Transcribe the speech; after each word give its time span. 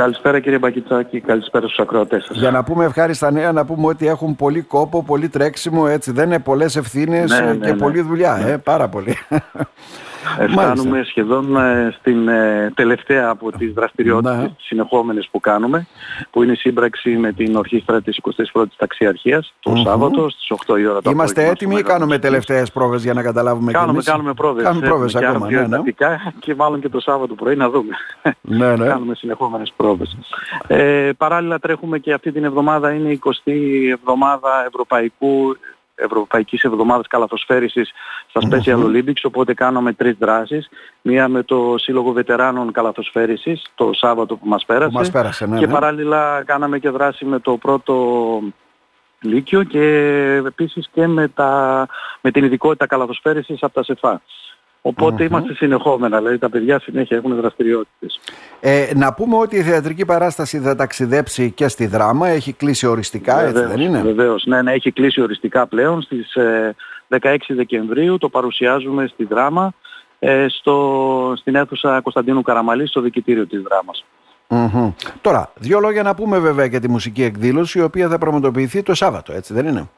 Καλησπέρα 0.00 0.40
κύριε 0.40 0.58
Μπακιτσάκη, 0.58 1.20
καλησπέρα 1.20 1.66
στους 1.66 1.78
ακροατές 1.78 2.24
σας. 2.24 2.36
Για 2.36 2.50
να 2.50 2.64
πούμε 2.64 2.84
ευχάριστα 2.84 3.30
νέα, 3.30 3.52
να 3.52 3.64
πούμε 3.64 3.86
ότι 3.86 4.06
έχουν 4.06 4.36
πολύ 4.36 4.60
κόπο, 4.60 5.02
πολύ 5.02 5.28
τρέξιμο, 5.28 5.84
έτσι 5.88 6.12
δεν 6.12 6.26
είναι 6.26 6.38
πολλές 6.38 6.76
ευθύνες 6.76 7.30
Ναι, 7.30 7.40
ναι, 7.40 7.54
και 7.54 7.72
ναι. 7.72 7.76
πολλή 7.76 8.00
δουλειά, 8.00 8.36
ε, 8.46 8.56
πάρα 8.56 8.88
πολύ. 8.88 9.16
Φτάνουμε 10.50 11.02
σχεδόν 11.04 11.56
ε, 11.56 11.94
στην 11.98 12.28
ε, 12.28 12.72
τελευταία 12.74 13.28
από 13.28 13.52
τις 13.52 13.72
δραστηριότητες 13.72 14.36
Ναι. 14.36 14.48
τις 14.48 14.66
συνεχόμενες 14.66 15.28
που 15.30 15.40
κάνουμε, 15.40 15.86
που 16.30 16.42
είναι 16.42 16.52
η 16.52 16.56
σύμπραξη 16.56 17.10
με 17.10 17.32
την 17.32 17.56
ορχήστρα 17.56 18.02
της 18.02 18.20
21ης 18.22 18.64
Ταξιαρχίας 18.76 19.54
το 19.60 19.70
Μμμ. 19.70 19.82
Σάββατο 19.82 20.28
στις 20.28 20.52
8 20.66 20.78
η 20.78 20.86
ώρα 20.86 21.02
το 21.02 21.10
Είμαστε 21.10 21.40
απόγευμα 21.40 21.50
έτοιμοι 21.50 21.74
ή 21.74 21.78
στο 21.78 21.88
κάνουμε 21.88 22.06
Μέγαρο 22.06 22.28
τελευταίες 22.28 22.72
πρόβες 22.72 23.02
για 23.02 23.12
να 23.14 23.22
καταλάβουμε 23.22 23.66
κι 23.70 23.76
Κάνουμε, 23.76 23.92
εμείς; 23.92 24.06
κάνουμε 24.06 24.34
πρόβες. 24.34 24.64
Κάνουμε 24.64 24.86
πρόβες 24.86 25.14
Έχουμε 25.14 25.26
και 25.26 25.30
ακόμα, 25.30 25.46
άλλα 25.46 25.54
πιο 25.54 25.60
ναι, 25.60 25.66
ναι. 25.66 25.74
εντατικά 25.74 26.32
και 26.38 26.54
μάλλον 26.54 26.80
και 26.80 26.88
το 26.88 27.00
Σάββατο 27.00 27.34
πρωί 27.34 27.56
να 27.56 27.70
δούμε. 27.70 27.94
Ναι, 28.40 28.76
ναι. 28.76 28.86
Κάνουμε 28.86 29.14
συνεχόμενες 29.14 29.72
πρόβες. 29.76 30.16
Ε, 30.66 31.10
παράλληλα 31.16 31.58
τρέχουμε 31.58 31.98
και 31.98 32.12
αυτή 32.12 32.32
την 32.32 32.44
εβδομάδα 32.44 32.92
είναι 32.92 33.08
η 33.08 33.20
20η 33.24 33.52
εβδομάδα 33.92 34.64
Ευρωπαϊκού 34.66 35.56
Ευρωπαϊκής 36.00 36.62
Εβδομάδας 36.62 37.06
Καλαθοσφαίρισης 37.06 37.90
στα 38.28 38.40
Special 38.40 38.84
Olympics, 38.84 39.22
οπότε 39.22 39.54
κάναμε 39.54 39.92
τρεις 39.92 40.16
δράσεις. 40.18 40.68
Μία 41.02 41.28
με 41.28 41.42
το 41.42 41.74
Σύλλογο 41.78 42.12
Βετεράνων 42.12 42.72
Καλαθοσφαίρισης 42.72 43.62
το 43.74 43.90
Σάββατο 43.92 44.36
που 44.36 44.48
μας 44.48 44.64
πέρασε. 44.64 44.90
Που 44.90 44.98
μας 44.98 45.10
πέρασε, 45.10 45.46
ναι, 45.46 45.58
και 45.58 45.66
ναι. 45.66 45.72
παράλληλα 45.72 46.42
κάναμε 46.46 46.78
και 46.78 46.90
δράση 46.90 47.24
με 47.24 47.38
το 47.38 47.56
πρώτο 47.56 47.94
Λύκειο 49.20 49.62
και 49.62 49.84
επίσης 50.46 50.88
και 50.92 51.06
με, 51.06 51.28
τα, 51.28 51.86
με 52.20 52.30
την 52.30 52.44
ειδικότητα 52.44 52.86
καλαθοσφαίρισης 52.86 53.62
από 53.62 53.74
τα 53.74 53.82
ΣΕΦΑ. 53.82 54.22
Οποτε 54.82 55.24
είμαστε 55.24 55.54
συνεχόμενα, 55.54 56.18
δηλαδή 56.18 56.38
τα 56.38 56.50
παιδιά 56.50 56.80
συνέχεια 56.80 57.16
έχουν 57.16 57.36
δραστηριότητες. 57.36 58.20
Ε, 58.60 58.90
να 58.94 59.14
πούμε 59.14 59.36
ότι 59.36 59.56
η 59.56 59.62
θεατρική 59.62 60.04
παράσταση 60.04 60.58
θα 60.58 60.76
ταξιδέψει 60.76 61.50
και 61.50 61.68
στη 61.68 61.86
δράμα, 61.86 62.28
έχει 62.28 62.52
κλείσει 62.52 62.86
οριστικά, 62.86 63.40
έτσι 63.40 63.64
δεν 63.64 63.80
είναι; 63.80 64.02
Βεβαίως, 64.02 64.44
ναι, 64.46 64.62
ναι, 64.62 64.72
έχει 64.72 64.92
κλείσει 64.92 65.20
οριστικά 65.20 65.66
πλέον. 65.66 66.02
Στις 66.02 66.34
ε, 66.34 66.74
16 67.20 67.36
Δεκεμβρίου 67.48 68.18
το 68.18 68.28
παρουσιάζουμε 68.28 69.06
στη 69.06 69.24
δράμα 69.24 69.72
ε, 70.18 70.46
στο, 70.48 71.34
στην 71.36 71.54
αίθουσα 71.54 72.00
Κωνσταντίνου 72.00 72.42
Καραμαλή 72.42 72.86
στο 72.86 73.00
δικητήριο 73.00 73.46
της 73.46 73.62
δράμας. 73.62 74.04
Μμμ. 74.48 74.92
Τώρα, 75.20 75.52
δύο 75.54 75.80
λόγια 75.80 76.02
να 76.02 76.14
πούμε 76.14 76.38
βέβαια 76.38 76.64
για 76.64 76.80
τη 76.80 76.88
μουσική 76.88 77.22
εκδήλωση, 77.22 77.78
η 77.78 77.82
οποία 77.82 78.08
θα 78.08 78.18
πραγματοποιηθεί 78.18 78.82
το 78.82 78.94
Σάββατο, 78.94 79.32
έτσι 79.32 79.54
δεν 79.54 79.66
είναι; 79.66 79.88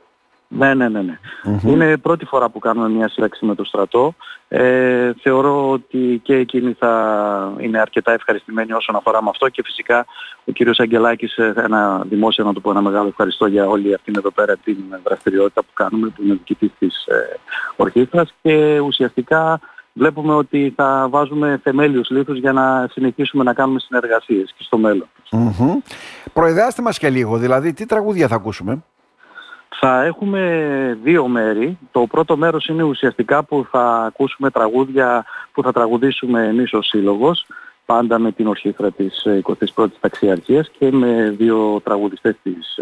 Ναι, 0.57 0.75
ναι, 0.75 0.89
ναι. 0.89 1.01
ναι. 1.01 1.19
Είναι 1.65 1.97
πρώτη 1.97 2.25
φορά 2.25 2.49
που 2.49 2.59
κάνουμε 2.59 2.89
μια 2.89 3.09
σύραξη 3.09 3.45
με 3.45 3.55
το 3.55 3.65
στρατό. 3.65 4.15
Ε, 4.49 5.13
θεωρώ 5.23 5.71
ότι 5.71 6.21
και 6.23 6.35
εκείνοι 6.35 6.73
θα 6.79 7.55
είναι 7.59 7.79
αρκετά 7.81 8.13
ευχαριστημένοι 8.13 8.73
όσον 8.73 8.97
αφορά 8.97 9.23
με 9.23 9.29
αυτό 9.29 9.49
και 9.49 9.63
φυσικά 9.65 10.07
ο 10.45 10.53
κύριος 10.53 10.81
Αγγελάκης 10.81 11.37
ε, 11.37 11.53
ένα 11.57 12.05
δημόσια 12.09 12.45
να 12.45 12.53
του 12.53 12.61
πω 12.61 12.71
ένα 12.71 12.81
μεγάλο 12.81 13.09
ευχαριστώ 13.09 13.47
για 13.47 13.67
όλη 13.67 13.95
αυτήν 13.95 14.15
εδώ 14.17 14.31
πέρα 14.31 14.57
την 14.57 14.77
δραστηριότητα 15.05 15.61
που 15.63 15.73
κάνουμε 15.75 16.09
που 16.09 16.23
είναι 16.23 16.33
διοικητής 16.33 16.71
της 16.79 17.07
ε, 17.07 17.39
ορχήστρας 17.77 18.35
και 18.43 18.81
ουσιαστικά 18.81 19.61
βλέπουμε 19.93 20.35
ότι 20.35 20.73
θα 20.77 21.07
βάζουμε 21.11 21.61
θεμέλιους 21.63 22.11
λίθους 22.11 22.39
για 22.39 22.53
να 22.53 22.89
συνεχίσουμε 22.93 23.45
να 23.45 23.53
κάνουμε 23.55 23.79
συνεργασίες 23.79 24.55
και 24.57 24.65
στο 24.65 24.79
μέλλον. 24.79 25.09
Μμμ. 25.31 25.79
Προεδράστε 26.33 26.83
μας 26.83 26.99
και 26.99 27.11
λίγο, 27.11 27.37
δηλαδή 27.37 27.73
τι 27.73 27.87
τραγούδια 27.87 28.29
θα 28.29 28.35
ακούσουμε; 28.35 28.85
Θα 29.85 30.05
έχουμε 30.05 30.99
δύο 31.03 31.29
μέρη. 31.29 31.79
Το 31.93 32.07
πρώτο 32.07 32.37
μέρος 32.37 32.67
είναι 32.67 32.83
ουσιαστικά 32.83 33.45
που 33.45 33.67
θα 33.71 34.05
ακούσουμε 34.05 34.51
τραγούδια 34.51 35.25
που 35.53 35.63
θα 35.63 35.73
τραγουδήσουμε 35.73 36.47
εμείς 36.47 36.73
ως 36.73 36.87
σύλλογος, 36.87 37.47
πάντα 37.87 38.19
με 38.19 38.33
την 38.33 38.47
ορχήστρα 38.47 38.91
της 38.91 39.27
21ης 39.43 39.91
Ταξιαρχίας 40.01 40.71
και 40.79 40.93
με 40.93 41.35
δύο 41.39 41.81
τραγουδιστές 41.85 42.37
της 42.43 42.79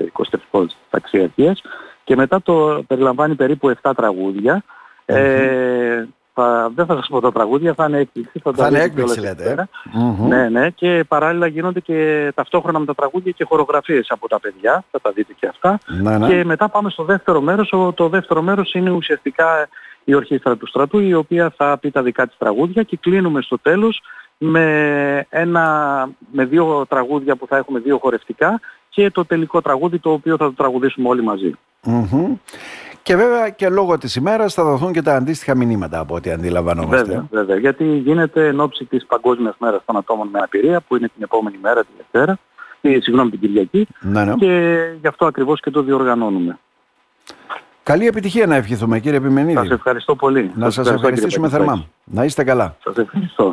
21ης 0.50 0.66
Ταξιαρχίας 0.90 1.62
και 2.04 2.16
μετά 2.16 2.42
το 2.42 2.84
περιλαμβάνει 2.86 3.34
περίπου 3.34 3.74
7 3.82 3.92
τραγούδια. 3.96 4.64
Ε, 5.04 6.04
θα, 6.34 6.70
δεν 6.74 6.86
θα 6.86 6.94
σας 6.96 7.06
πω 7.10 7.20
τα 7.20 7.32
τραγούδια, 7.32 7.74
θα 7.74 7.84
είναι 7.88 7.98
έκπληξη. 7.98 8.38
Θα, 8.42 8.52
τα 8.52 8.62
Θα 8.62 8.68
είναι 8.68 8.78
δείτε 8.78 8.90
έκπληξη, 8.90 9.14
κιόλας 9.14 9.36
λέτε, 9.38 9.48
ε. 9.48 9.52
εκεί 9.52 9.54
πέρα. 9.54 9.68
Μμμ. 10.04 10.28
Ναι, 10.28 10.48
ναι, 10.48 10.70
και 10.70 11.04
παράλληλα 11.08 11.46
γίνονται 11.46 11.80
και 11.80 12.30
ταυτόχρονα 12.34 12.78
με 12.78 12.86
τα 12.86 12.94
τραγούδια 12.94 13.32
και 13.32 13.44
χορογραφίες 13.44 14.06
από 14.10 14.28
τα 14.28 14.40
παιδιά, 14.40 14.84
θα 14.90 15.00
τα 15.00 15.10
δείτε 15.10 15.32
και 15.40 15.46
αυτά. 15.46 15.78
Ναι, 16.02 16.18
ναι. 16.18 16.26
Και 16.28 16.44
μετά 16.44 16.68
πάμε 16.68 16.90
στο 16.90 17.04
δεύτερο 17.04 17.40
μέρος. 17.40 17.72
Ο- 17.72 17.92
Το 17.92 18.08
δεύτερο 18.08 18.42
μέρος 18.42 18.74
είναι 18.74 18.90
ουσιαστικά 18.90 19.68
η 20.04 20.14
ορχήστρα 20.14 20.56
του 20.56 20.66
στρατού 20.66 20.98
η 20.98 21.14
οποία 21.14 21.52
θα 21.56 21.78
πει 21.78 21.90
τα 21.90 22.02
δικά 22.02 22.26
της 22.26 22.36
τραγούδια 22.38 22.82
και 22.82 22.96
κλείνουμε 23.00 23.42
στο 23.42 23.58
τέλος 23.58 24.02
με, 24.38 25.26
ένα, 25.28 25.64
με 26.32 26.44
δύο 26.44 26.86
τραγούδια 26.88 27.36
που 27.36 27.46
θα 27.46 27.56
έχουμε 27.56 27.78
δύο 27.78 27.98
χορευτικά 27.98 28.60
και 28.88 29.10
το 29.10 29.24
τελικό 29.24 29.60
τραγούδι 29.60 29.98
το 29.98 30.10
οποίο 30.12 30.36
θα 30.36 30.44
το 30.44 30.52
τραγουδήσουμε 30.52 31.08
όλοι 31.08 31.22
μαζί. 31.22 31.52
Μμμ. 31.82 32.34
Και 33.02 33.16
βέβαια 33.16 33.48
και 33.50 33.68
λόγω 33.68 33.98
της 33.98 34.14
ημέρας 34.16 34.54
θα 34.54 34.64
δοθούν 34.64 34.92
και 34.92 35.02
τα 35.02 35.14
αντίστοιχα 35.16 35.54
μηνύματα 35.56 35.98
από 35.98 36.14
ό,τι 36.14 36.30
αντιλαμβανόμαστε. 36.30 37.04
Βέβαια, 37.04 37.26
βέβαια. 37.30 37.56
Γιατί 37.56 37.84
γίνεται 37.84 38.46
εν 38.46 38.60
ώψη 38.60 38.84
της 38.84 39.06
Παγκόσμιας 39.06 39.54
Μέρας 39.58 39.82
των 39.84 39.96
Ατόμων 39.96 40.28
με 40.28 40.38
Αναπηρία 40.38 40.80
που 40.80 40.96
είναι 40.96 41.06
την 41.08 41.22
επόμενη 41.22 41.56
μέρα, 41.62 41.80
τη 41.82 41.88
Δευτέρα, 41.96 42.38
ή, 42.80 43.00
συγγνώμη 43.00 43.30
την 43.30 43.40
Κυριακή 43.40 43.86
Ναι, 44.00 44.24
ναι. 44.24 44.34
και 44.34 44.78
γι' 45.00 45.06
αυτό 45.06 45.26
ακριβώς 45.26 45.60
και 45.60 45.70
το 45.70 45.82
διοργανώνουμε. 45.82 46.58
Καλή 47.82 48.06
επιτυχία 48.06 48.46
να 48.46 48.54
ευχηθούμε 48.54 49.00
κύριε 49.00 49.18
Επιμενίδη. 49.18 49.56
Σας 49.58 49.70
ευχαριστώ 49.70 50.14
πολύ. 50.16 50.40
Να 50.40 50.70
σας 50.70 50.76
ευχαριστώ, 50.76 50.84
κύριε 50.92 50.96
ευχαριστήσουμε 51.04 51.48
Πακιστάκη. 51.48 51.68
θερμά. 51.70 51.86
Να 52.04 52.24
είστε 52.24 52.44
καλά. 52.44 52.76
Σας 52.84 52.96
ευχαριστώ. 52.96 53.44